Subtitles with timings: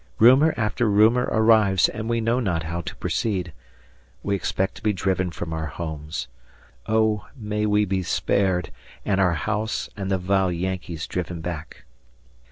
[0.17, 3.53] Rumor after rumor arrives, and we know not how to proceed.
[4.23, 6.27] We expect to be driven from our homes.
[6.87, 7.27] Oh!
[7.35, 8.71] may we be spared,
[9.05, 11.83] and our house, and the vile Yankees driven back.